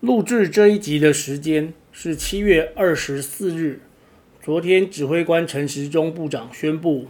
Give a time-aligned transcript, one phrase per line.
[0.00, 3.80] 录制这一集的时间是七月二十四日。
[4.42, 7.08] 昨天指挥官陈时中部长宣布，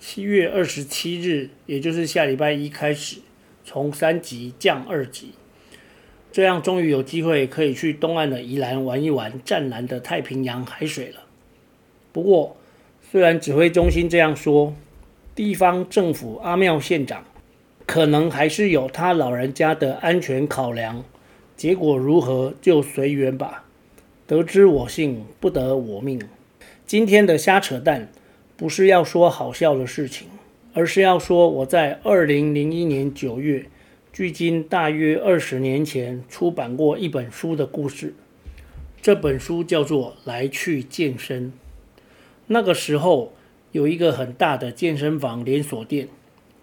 [0.00, 3.18] 七月二十七日，也就是下礼拜一开始，
[3.66, 5.32] 从三级降二级，
[6.32, 11.20] 这样终于有机会可以去东岸的宜兰玩一玩湛蓝的太平洋海水了。
[12.14, 12.56] 不过，
[13.10, 14.74] 虽然指挥中心这样说，
[15.34, 17.26] 地方政府阿庙县长
[17.84, 21.04] 可能还是有他老人家的安全考量。
[21.56, 23.64] 结果如何就随缘吧，
[24.26, 26.20] 得之我幸，不得我命。
[26.86, 28.12] 今天的瞎扯淡，
[28.58, 30.28] 不是要说好笑的事情，
[30.74, 33.66] 而是要说我在二零零一年九月，
[34.12, 38.14] 距今大约二十年前出版过一本书的故事。
[39.00, 41.46] 这本书叫做《来去健身》。
[42.48, 43.32] 那个时候
[43.72, 46.08] 有一个很大的健身房连锁店，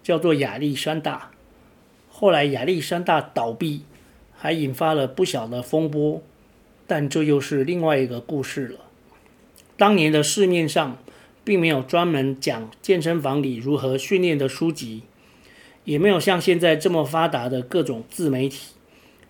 [0.04, 1.32] 叫做亚历山大。
[2.08, 3.82] 后来亚历山大倒闭。
[4.44, 6.22] 还引发了不小的风波，
[6.86, 8.80] 但这又是另外一个故事了。
[9.78, 10.98] 当年的市面上
[11.42, 15.04] 并没有专门讲健身房里如何训练的书籍，
[15.84, 18.74] 也没有像现在这么发达的各种自媒体。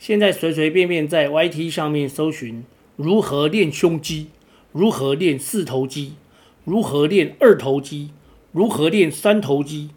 [0.01, 2.65] 现在随随便便在 YT 上面搜寻
[2.97, 4.31] 如何练胸肌、
[4.73, 6.15] 如何练四头肌、
[6.65, 8.11] 如何练二头肌、
[8.51, 9.91] 如何练三头肌，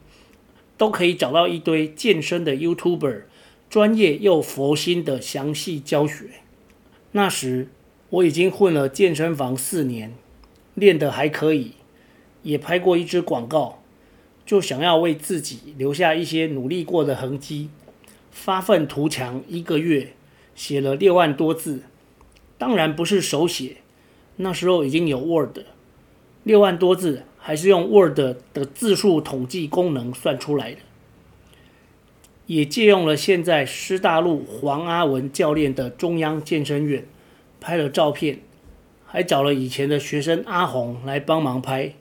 [0.77, 3.23] 都可以找到一堆健身的 YouTuber。
[3.69, 6.25] 专业又佛心的详细教学。
[7.11, 7.67] 那时
[8.09, 10.13] 我已经混了健身房四年，
[10.75, 11.73] 练得还可以，
[12.43, 13.81] 也拍过一支广告，
[14.45, 17.69] 就想要为自己留下一些努力过的痕迹，
[18.31, 20.13] 发愤图强，一个月
[20.55, 21.81] 写了六万多字，
[22.57, 23.77] 当然不是手写，
[24.37, 25.59] 那时候已经有 Word，
[26.43, 28.17] 六万多字还是用 Word
[28.53, 30.79] 的字数统计功能算出来的。
[32.47, 37.05] 也借用了现在师大路黄阿文教练的中央健身院，
[37.59, 38.39] 拍了照片，
[39.05, 41.93] 还找了以前的学生阿红来帮忙拍。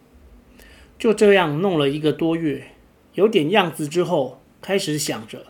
[0.96, 2.68] 就这样弄了一个多月，
[3.14, 5.46] 有点样子之后，开始想着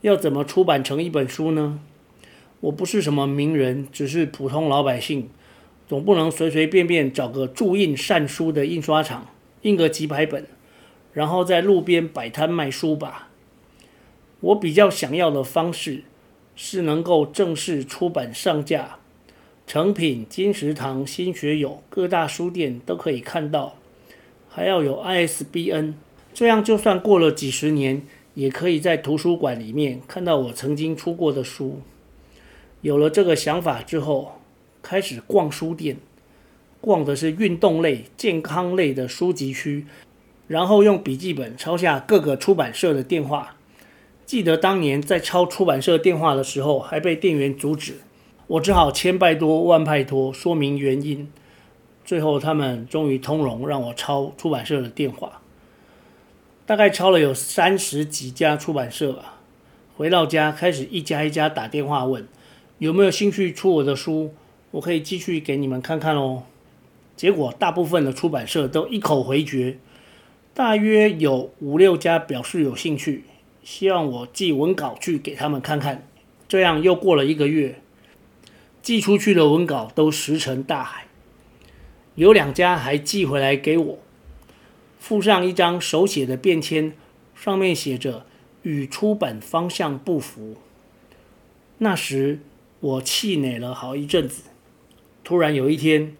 [0.00, 1.78] 要怎么出版成一本书呢？
[2.60, 5.30] 我不是什么名人，只是普通老百姓，
[5.86, 9.28] 总不能随随便便找个注印善书的印刷厂
[9.62, 10.44] 印个几百本，
[11.12, 13.28] 然后在路边摆摊卖书吧。
[14.40, 16.04] 我比较想要的方式
[16.54, 18.98] 是能够正式出版上架，
[19.66, 23.74] 成品、金石堂、新学友各大书店都可以看到，
[24.48, 25.94] 还要有 ISBN，
[26.32, 28.02] 这样就算过了几十年，
[28.34, 31.80] 也可以在图书馆里面看到我曾经出过的书。
[32.80, 34.40] 有了这个想法之后，
[34.80, 35.96] 开始逛书店，
[36.80, 39.84] 逛的是运动类、健康类的书籍区，
[40.46, 43.56] 然后用笔记本抄下各个出版社的电话。
[44.28, 47.94] 记得当年在抄出版社电话的时候，还被店员阻止，
[48.46, 51.32] 我只好千拜托万拜托说明原因。
[52.04, 55.40] 最后他们终于通融，让我抄出版社的电话。
[56.66, 59.38] 大概抄了有三十几家出版社吧。
[59.96, 62.28] 回到家开始一家一家打电话问
[62.76, 64.34] 有没有兴趣出我的书，
[64.72, 66.42] 我可以继续给你们看看哦。
[67.16, 69.78] 结果大部分的出版社都一口回绝，
[70.52, 73.24] 大约有五六家表示有兴趣。
[73.70, 76.08] 希望我寄文稿去给他们看看，
[76.48, 77.82] 这样又过了一个月，
[78.80, 81.06] 寄出去的文稿都石沉大海。
[82.14, 83.98] 有两家还寄回来给我，
[84.98, 86.94] 附上一张手写的便签，
[87.34, 88.24] 上面写着
[88.64, 90.56] “与出版方向不符”。
[91.76, 92.40] 那时
[92.80, 94.44] 我气馁了好一阵子，
[95.22, 96.16] 突然有一天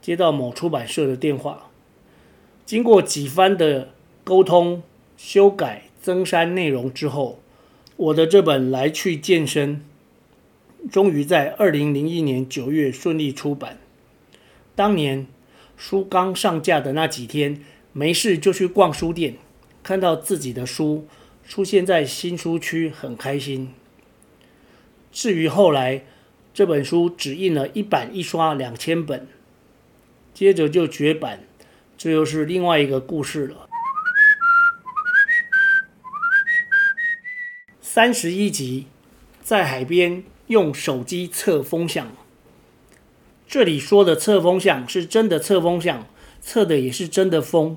[0.00, 1.68] 接到某出版社的电话，
[2.64, 3.90] 经过几番的
[4.24, 4.82] 沟通
[5.18, 5.87] 修改。
[6.08, 7.38] 增删内容之后，
[7.96, 9.82] 我的这本《来去健身》
[10.90, 13.78] 终于在二零零一年九月顺利出版。
[14.74, 15.26] 当年
[15.76, 17.62] 书刚上架的那几天，
[17.92, 19.34] 没事就去逛书店，
[19.82, 21.06] 看到自己的书
[21.46, 23.68] 出现在新书区，很开心。
[25.12, 26.04] 至于后来
[26.54, 29.26] 这本书只印了一版一刷两千本，
[30.32, 31.40] 接着就绝版，
[31.98, 33.67] 这又是另外一个故事了。
[37.98, 38.86] 三十一集，
[39.42, 42.12] 在海边用手机测风向。
[43.48, 46.06] 这里说的测风向是真的测风向，
[46.40, 47.76] 测的也是真的风。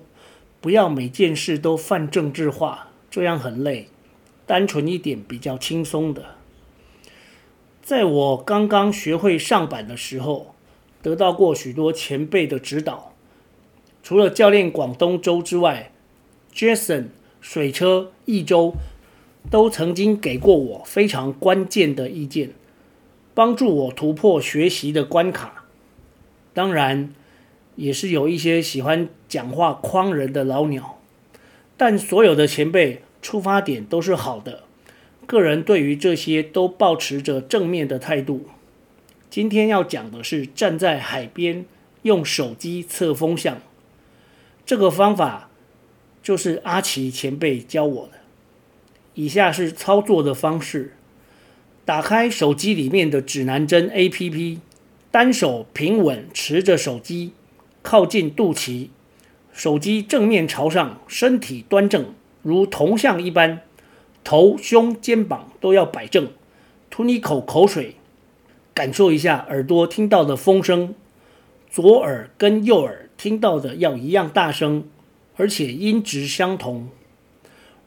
[0.62, 3.88] 不要每件事都泛政治化，这样很累。
[4.46, 6.36] 单纯一点比较轻松的。
[7.82, 10.54] 在我刚刚学会上板的时候，
[11.02, 13.16] 得到过许多前辈的指导。
[14.04, 15.92] 除了教练广东周之外
[16.54, 17.08] ，Jason、
[17.42, 18.76] 水车、一周
[19.50, 22.52] 都曾经给过我非常关键的意见，
[23.34, 25.66] 帮助我突破学习的关卡。
[26.54, 27.14] 当然，
[27.76, 31.00] 也是有一些喜欢讲话诓人的老鸟，
[31.76, 34.64] 但所有的前辈出发点都是好的。
[35.26, 38.48] 个人对于这些都保持着正面的态度。
[39.30, 41.66] 今天要讲的是站在海边
[42.02, 43.62] 用手机测风向，
[44.66, 45.50] 这个方法
[46.22, 48.21] 就是阿奇前辈教我的。
[49.14, 50.94] 以下是操作的方式：
[51.84, 54.60] 打开手机里面的指南针 APP，
[55.12, 57.34] 单手平稳持着手机，
[57.82, 58.88] 靠近肚脐，
[59.52, 63.62] 手机正面朝上，身体端正，如铜像一般。
[64.24, 66.30] 头、胸、肩膀都要摆正，
[66.92, 67.96] 吞一口口水，
[68.74, 70.94] 感受一下耳朵听到的风声，
[71.70, 74.86] 左耳跟右耳听到的要一样大声，
[75.36, 76.88] 而且音质相同。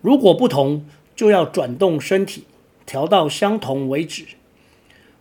[0.00, 2.44] 如果不同，就要转动身体，
[2.84, 4.24] 调到相同为止。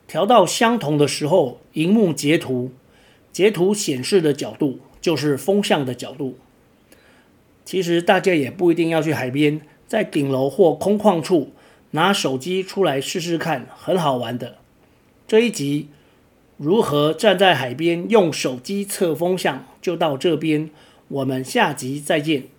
[0.08, 2.72] 调到相同的时候，荧幕截图，
[3.32, 6.38] 截图显示的角度就是风向的角度。
[7.66, 9.62] 其实大家也不一定要去海边。
[9.86, 11.52] 在顶楼或空旷处
[11.92, 14.58] 拿手机出来试试看，很好玩的。
[15.28, 15.90] 这一集
[16.58, 20.72] 如何站在海边用手机测风向，就到这边，
[21.10, 22.53] 我们下集再见。